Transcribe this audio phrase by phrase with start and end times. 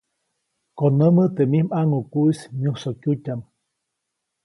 [0.77, 3.41] Konämä teʼ mij ʼmaŋʼukuʼis myusokyutyaʼm.